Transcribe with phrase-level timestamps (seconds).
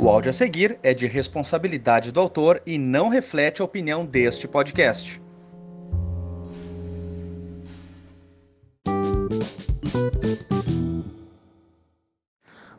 [0.00, 4.46] O áudio a seguir é de responsabilidade do autor e não reflete a opinião deste
[4.46, 5.20] podcast.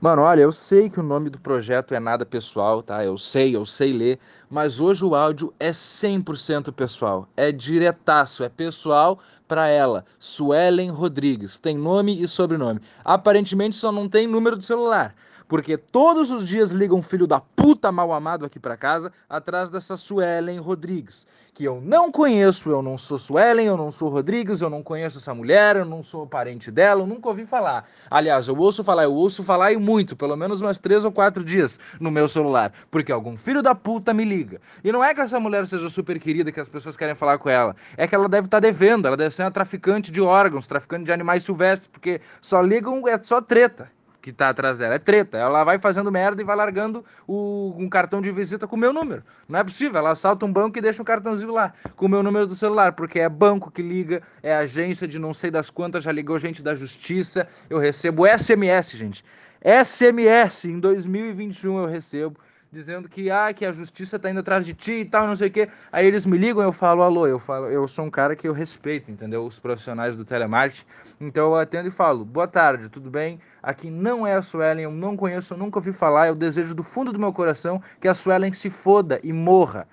[0.00, 3.04] Mano, olha, eu sei que o nome do projeto é nada pessoal, tá?
[3.04, 7.26] Eu sei, eu sei ler, mas hoje o áudio é 100% pessoal.
[7.36, 11.58] É diretaço, é pessoal para ela, Suelen Rodrigues.
[11.58, 12.80] Tem nome e sobrenome.
[13.04, 15.16] Aparentemente só não tem número de celular
[15.48, 19.70] porque todos os dias liga um filho da puta mal amado aqui para casa atrás
[19.70, 24.60] dessa Suelen Rodrigues, que eu não conheço, eu não sou Suelen, eu não sou Rodrigues,
[24.60, 27.86] eu não conheço essa mulher, eu não sou parente dela, eu nunca ouvi falar.
[28.10, 31.42] Aliás, eu ouço falar, eu ouço falar e muito, pelo menos umas três ou quatro
[31.42, 34.60] dias no meu celular, porque algum filho da puta me liga.
[34.84, 37.48] E não é que essa mulher seja super querida, que as pessoas querem falar com
[37.48, 40.66] ela, é que ela deve estar tá devendo, ela deve ser uma traficante de órgãos,
[40.66, 44.94] traficante de animais silvestres, porque só ligam, é só treta que tá atrás dela.
[44.94, 45.38] É treta.
[45.38, 48.92] Ela vai fazendo merda e vai largando o, um cartão de visita com o meu
[48.92, 49.22] número.
[49.48, 49.98] Não é possível.
[49.98, 52.92] Ela assalta um banco e deixa um cartãozinho lá com o meu número do celular,
[52.92, 56.62] porque é banco que liga, é agência de não sei das quantas, já ligou gente
[56.62, 57.46] da justiça.
[57.70, 59.24] Eu recebo SMS, gente.
[59.62, 62.38] SMS em 2021 eu recebo
[62.70, 65.48] dizendo que ah, que a justiça está indo atrás de ti e tal, não sei
[65.48, 65.68] o quê.
[65.90, 68.52] Aí eles me ligam, eu falo alô, eu falo, eu sou um cara que eu
[68.52, 69.44] respeito, entendeu?
[69.44, 70.84] Os profissionais do telemarketing.
[71.20, 73.40] Então eu atendo e falo: "Boa tarde, tudo bem?
[73.62, 76.82] Aqui não é a Suelen, eu não conheço, eu nunca ouvi falar, eu desejo do
[76.82, 79.88] fundo do meu coração que a Suelen se foda e morra."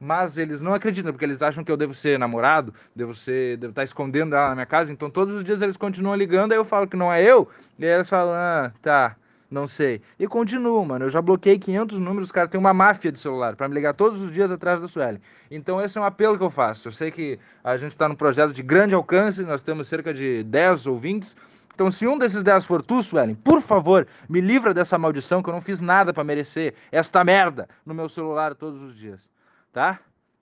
[0.00, 3.70] Mas eles não acreditam, porque eles acham que eu devo ser namorado, devo ser, devo
[3.70, 6.64] estar escondendo ela na minha casa, então todos os dias eles continuam ligando, aí eu
[6.64, 9.16] falo que não é eu, e aí eles falam, ah, tá,
[9.50, 10.02] não sei.
[10.18, 11.06] E continuo, mano.
[11.06, 13.94] Eu já bloqueei 500 números, os caras têm uma máfia de celular para me ligar
[13.94, 15.20] todos os dias atrás da Sueli.
[15.50, 16.88] Então esse é um apelo que eu faço.
[16.88, 20.42] Eu sei que a gente está num projeto de grande alcance, nós temos cerca de
[20.44, 21.34] 10 ouvintes.
[21.74, 25.48] Então, se um desses 10 for tu, Suelen, por favor, me livra dessa maldição que
[25.48, 29.30] eu não fiz nada para merecer esta merda no meu celular todos os dias.
[29.78, 30.00] Tá?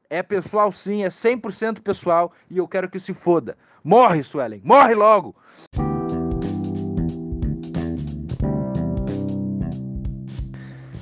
[0.09, 3.55] É pessoal sim, é 100% pessoal e eu quero que se foda.
[3.85, 5.37] Morre, Suelen, morre logo!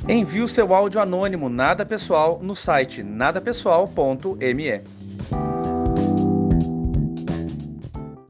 [0.08, 5.03] Envie o seu áudio anônimo nada pessoal no site nadapessoal.me.